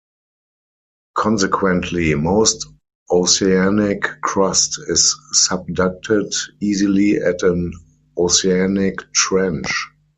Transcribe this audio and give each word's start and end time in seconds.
Consequently, 1.13 2.15
most 2.15 2.65
oceanic 3.11 4.01
crust 4.23 4.79
is 4.87 5.15
subducted 5.47 6.33
easily 6.59 7.17
at 7.17 7.43
an 7.43 7.71
oceanic 8.17 8.97
trench. 9.13 9.71